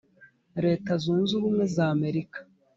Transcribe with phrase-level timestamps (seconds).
[0.65, 2.39] leta zunze ubumwe za america